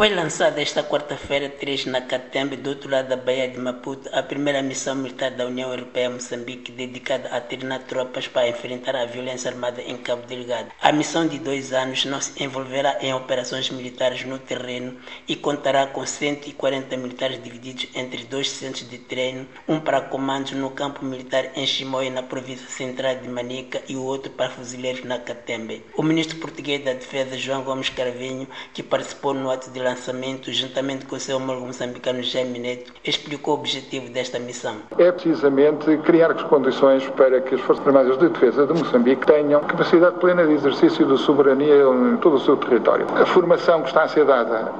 Foi 0.00 0.08
lançada 0.08 0.62
esta 0.62 0.82
quarta-feira, 0.82 1.50
3 1.50 1.84
na 1.84 2.00
Catembe, 2.00 2.56
do 2.56 2.70
outro 2.70 2.90
lado 2.90 3.10
da 3.10 3.18
Baía 3.18 3.46
de 3.46 3.58
Maputo, 3.58 4.08
a 4.14 4.22
primeira 4.22 4.62
missão 4.62 4.94
militar 4.94 5.30
da 5.30 5.44
União 5.44 5.68
Europeia 5.68 6.06
a 6.06 6.10
Moçambique, 6.12 6.72
dedicada 6.72 7.28
a 7.28 7.38
treinar 7.38 7.80
tropas 7.80 8.26
para 8.26 8.48
enfrentar 8.48 8.96
a 8.96 9.04
violência 9.04 9.50
armada 9.50 9.82
em 9.82 9.98
Cabo 9.98 10.26
Delgado. 10.26 10.72
A 10.80 10.90
missão 10.90 11.26
de 11.26 11.38
dois 11.38 11.74
anos 11.74 12.06
não 12.06 12.18
se 12.18 12.42
envolverá 12.42 12.96
em 13.02 13.12
operações 13.12 13.68
militares 13.68 14.24
no 14.24 14.38
terreno 14.38 14.96
e 15.28 15.36
contará 15.36 15.86
com 15.86 16.06
140 16.06 16.96
militares 16.96 17.42
divididos 17.42 17.88
entre 17.94 18.24
dois 18.24 18.48
centros 18.48 18.88
de 18.88 18.96
treino, 18.96 19.46
um 19.68 19.78
para 19.78 20.00
comandos 20.00 20.52
no 20.52 20.70
campo 20.70 21.04
militar 21.04 21.50
em 21.54 21.66
Chimoio, 21.66 22.10
na 22.10 22.22
província 22.22 22.68
central 22.68 23.16
de 23.16 23.28
Manica, 23.28 23.82
e 23.86 23.96
o 23.96 24.02
outro 24.02 24.32
para 24.32 24.48
fuzileiros 24.48 25.04
na 25.04 25.18
Catembe. 25.18 25.84
O 25.94 26.02
ministro 26.02 26.38
português 26.38 26.82
da 26.82 26.94
Defesa, 26.94 27.36
João 27.36 27.62
Gomes 27.62 27.90
Carvinho, 27.90 28.48
que 28.72 28.82
participou 28.82 29.34
no 29.34 29.50
ato 29.50 29.70
de 29.70 29.89
lançamento, 29.90 30.52
juntamente 30.52 31.04
com 31.04 31.16
o 31.16 31.20
seu 31.20 31.36
homólogo 31.36 31.66
moçambicano 31.66 32.22
Jaime 32.22 32.58
Neto, 32.58 32.92
explicou 33.04 33.54
o 33.54 33.58
objetivo 33.58 34.08
desta 34.10 34.38
missão. 34.38 34.76
É 34.98 35.10
precisamente 35.10 35.96
criar 35.98 36.30
as 36.32 36.42
condições 36.42 37.06
para 37.10 37.40
que 37.40 37.54
as 37.54 37.60
Forças 37.60 37.86
Armadas 37.86 38.18
de 38.18 38.28
Defesa 38.28 38.66
de 38.66 38.72
Moçambique 38.72 39.26
tenham 39.26 39.60
capacidade 39.60 40.16
plena 40.18 40.46
de 40.46 40.52
exercício 40.52 41.04
de 41.06 41.18
soberania 41.18 41.84
em 42.12 42.16
todo 42.18 42.36
o 42.36 42.40
seu 42.40 42.56
território. 42.56 43.06
A 43.14 43.26
formação 43.26 43.82
que 43.82 43.88
está 43.88 44.04
a 44.04 44.08
ser 44.08 44.24
dada 44.24 44.72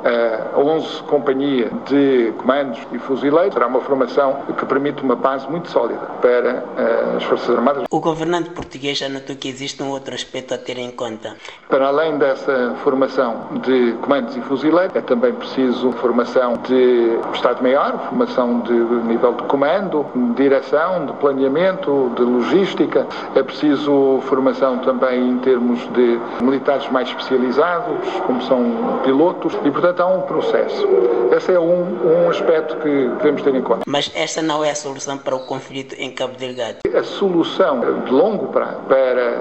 a 0.54 0.58
11 0.58 1.02
companhias 1.04 1.70
de 1.88 2.32
comandos 2.38 2.78
e 2.92 2.98
fuzileiros 2.98 3.54
será 3.54 3.66
uma 3.66 3.80
formação 3.80 4.42
que 4.56 4.64
permite 4.66 5.02
uma 5.02 5.16
base 5.16 5.48
muito 5.50 5.70
sólida 5.70 6.06
para 6.20 6.64
eh, 6.76 7.16
as 7.16 7.24
Forças 7.24 7.50
Armadas. 7.50 7.84
O 7.90 8.00
governante 8.00 8.50
português 8.50 9.00
anotou 9.02 9.36
que 9.36 9.48
existe 9.48 9.82
um 9.82 9.88
outro 9.90 10.14
aspecto 10.14 10.54
a 10.54 10.58
ter 10.58 10.78
em 10.78 10.90
conta. 10.90 11.36
Para 11.68 11.88
além 11.88 12.18
dessa 12.18 12.74
formação 12.82 13.60
de 13.62 13.92
comandos 14.02 14.36
e 14.36 14.40
fuzileiros, 14.42 14.96
é 15.00 15.02
também 15.02 15.32
preciso 15.32 15.90
formação 15.92 16.54
de 16.68 17.18
Estado-Maior, 17.32 17.98
formação 18.08 18.60
de 18.60 18.72
nível 18.72 19.32
de 19.32 19.42
comando, 19.44 20.06
de 20.14 20.34
direção, 20.34 21.06
de 21.06 21.12
planeamento, 21.14 22.12
de 22.14 22.22
logística. 22.22 23.06
É 23.34 23.42
preciso 23.42 24.20
formação 24.26 24.78
também 24.78 25.30
em 25.30 25.38
termos 25.38 25.80
de 25.92 26.20
militares 26.42 26.88
mais 26.90 27.08
especializados, 27.08 27.96
como 28.26 28.42
são 28.42 29.00
pilotos, 29.02 29.54
e 29.64 29.70
portanto 29.70 30.00
há 30.00 30.06
um 30.06 30.20
processo. 30.22 30.86
Esse 31.34 31.52
é 31.52 31.58
um, 31.58 32.26
um 32.26 32.28
aspecto 32.28 32.76
que 32.76 33.08
devemos 33.18 33.42
ter 33.42 33.54
em 33.54 33.62
conta. 33.62 33.82
Mas 33.86 34.10
esta 34.14 34.42
não 34.42 34.62
é 34.62 34.70
a 34.70 34.74
solução 34.74 35.16
para 35.16 35.34
o 35.34 35.40
conflito 35.40 35.94
em 35.94 36.10
Cabo 36.10 36.34
Delgado. 36.36 36.78
A 36.94 37.02
solução 37.02 37.80
de 38.04 38.12
longo 38.12 38.48
prazo 38.48 38.80
para 38.88 39.38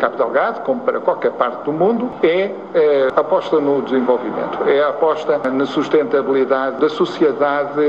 Cabo 0.00 0.16
Delgado, 0.16 0.62
como 0.62 0.80
para 0.80 0.98
qualquer 0.98 1.32
parte 1.32 1.62
do 1.64 1.72
mundo, 1.72 2.10
é 2.22 2.50
a 2.74 2.78
eh, 2.78 3.08
aposta 3.14 3.60
no 3.60 3.82
desenvolvimento. 3.82 4.66
É 4.66 4.82
a 4.82 4.88
aposta 4.88 5.38
na 5.50 5.66
sustentabilidade 5.66 6.80
da 6.80 6.88
sociedade, 6.88 7.80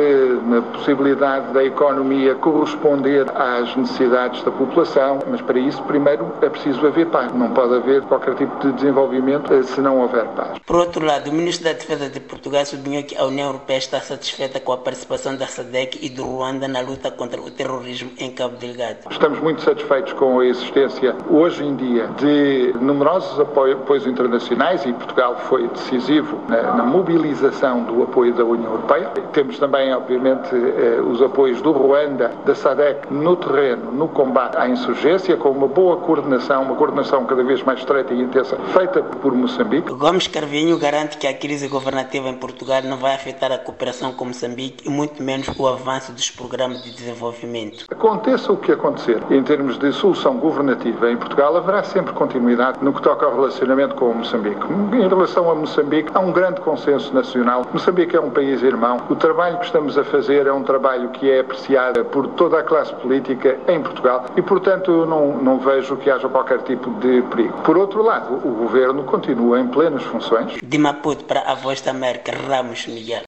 na 0.46 0.62
possibilidade 0.62 1.54
da 1.54 1.64
economia 1.64 2.36
corresponder 2.36 3.26
às 3.34 3.74
necessidades 3.76 4.44
da 4.44 4.52
população, 4.52 5.20
mas 5.30 5.42
para 5.42 5.58
isso, 5.58 5.82
primeiro, 5.84 6.32
é 6.42 6.50
preciso 6.50 6.86
haver 6.86 7.08
paz. 7.08 7.32
Não 7.34 7.52
pode 7.52 7.76
haver 7.76 8.02
qualquer 8.04 8.36
tipo 8.36 8.60
de 8.60 8.74
desenvolvimento 8.74 9.54
eh, 9.54 9.64
se 9.64 9.80
não 9.80 10.02
houver 10.02 10.26
paz. 10.36 10.60
Por 10.66 10.76
outro 10.76 11.06
lado, 11.06 11.30
o 11.30 11.34
ministro 11.34 11.66
da 11.66 11.74
Defesa 11.74 12.10
de 12.10 12.20
Portugal 12.20 12.66
sublinhou 12.66 13.04
que 13.04 13.18
a 13.18 13.24
União 13.24 13.48
Europeia 13.48 13.78
está 13.78 14.02
satisfeita 14.02 14.60
com 14.60 14.74
a 14.74 14.78
participação 14.78 15.36
da 15.36 15.48
SADEC 15.48 16.06
e 16.06 16.10
do 16.10 16.24
Ruanda 16.26 16.68
na 16.68 16.82
luta 16.82 17.10
contra 17.10 17.40
o 17.40 17.50
terrorismo 17.50 18.12
em 18.18 18.32
Cabo 18.32 18.58
Delgado. 18.58 19.00
Estamos 19.10 19.40
muito 19.40 19.62
satisfeitos 19.62 20.12
com 20.14 20.40
a 20.40 20.46
existência, 20.46 21.16
hoje 21.30 21.64
em 21.64 21.76
dia, 21.76 22.01
de 22.18 22.74
numerosos 22.80 23.40
apoios 23.40 24.06
internacionais 24.06 24.86
e 24.86 24.94
Portugal 24.94 25.36
foi 25.38 25.68
decisivo 25.68 26.40
na, 26.48 26.62
na 26.74 26.84
mobilização 26.84 27.84
do 27.84 28.04
apoio 28.04 28.34
da 28.34 28.44
União 28.44 28.72
Europeia. 28.72 29.10
Temos 29.34 29.58
também, 29.60 29.94
obviamente, 29.94 30.50
eh, 30.54 31.02
os 31.02 31.22
apoios 31.22 31.62
do 31.62 31.72
Ruanda, 31.72 32.32
da 32.46 32.56
SADEC 32.56 33.12
no 33.12 33.36
terreno, 33.36 33.92
no 33.92 34.08
combate 34.08 34.58
à 34.58 34.68
insurgência, 34.68 35.36
com 35.38 35.50
uma 35.50 35.68
boa 35.68 35.98
coordenação, 35.98 36.64
uma 36.64 36.76
coordenação 36.76 37.26
cada 37.26 37.44
vez 37.44 37.64
mais 37.64 37.80
estreita 37.80 38.14
e 38.14 38.22
intensa, 38.22 38.58
feita 38.74 39.02
por 39.02 39.34
Moçambique. 39.34 39.92
Gomes 39.94 40.28
Carvinho 40.28 40.78
garante 40.78 41.18
que 41.18 41.28
a 41.28 41.34
crise 41.34 41.68
governativa 41.68 42.30
em 42.30 42.36
Portugal 42.36 42.82
não 42.84 42.98
vai 42.98 43.14
afetar 43.16 43.52
a 43.52 43.58
cooperação 43.58 44.14
com 44.14 44.26
Moçambique 44.26 44.88
e 44.88 44.90
muito 44.90 45.22
menos 45.22 45.48
o 45.58 45.68
avanço 45.68 46.12
dos 46.12 46.30
programas 46.30 46.84
de 46.84 46.92
desenvolvimento. 46.92 47.86
Aconteça 47.90 48.52
o 48.52 48.58
que 48.58 48.72
acontecer, 48.72 49.22
em 49.30 49.44
termos 49.44 49.78
de 49.78 49.92
solução 49.94 50.38
governativa 50.38 51.12
em 51.12 51.18
Portugal, 51.18 51.56
haverá 51.56 51.84
sempre 51.92 52.14
continuidade 52.14 52.80
no 52.82 52.94
que 52.94 53.02
toca 53.02 53.26
ao 53.26 53.36
relacionamento 53.36 53.96
com 53.96 54.14
Moçambique. 54.14 54.62
Em 54.94 55.08
relação 55.08 55.50
a 55.52 55.56
Moçambique, 55.56 56.10
há 56.14 56.20
um 56.20 56.32
grande 56.32 56.62
consenso 56.62 57.14
nacional. 57.14 57.66
Moçambique 57.74 58.16
é 58.16 58.20
um 58.20 58.30
país 58.30 58.64
irmão. 58.64 59.02
O 59.10 59.16
trabalho 59.16 59.58
que 59.60 59.66
estamos 59.66 59.98
a 59.98 60.04
fazer 60.04 60.48
é 60.48 60.54
um 60.54 60.64
trabalho 60.64 61.10
que 61.10 61.30
é 61.30 61.42
apreciado 61.42 62.04
por 62.06 62.28
toda 62.30 62.60
a 62.60 62.64
classe 62.64 62.94
política 62.96 63.58
em 63.68 63.82
Portugal 63.82 64.26
e, 64.38 64.42
portanto, 64.42 65.06
não, 65.06 65.38
não 65.38 65.60
vejo 65.60 65.98
que 65.98 66.10
haja 66.10 66.30
qualquer 66.30 66.60
tipo 66.60 66.90
de 67.00 67.22
perigo. 67.24 67.58
Por 67.64 67.78
outro 67.78 68.02
lado, 68.02 68.36
o 68.36 68.52
governo 68.54 69.04
continua 69.04 69.60
em 69.60 69.68
plenas 69.68 70.04
funções. 70.04 70.58
De 70.64 70.78
Maputo 70.78 71.26
para 71.26 71.42
a 71.42 71.56
Voz 71.56 71.82
da 71.82 71.92
América, 71.92 72.32
Ramos 72.32 72.88
Miguel. 72.88 73.20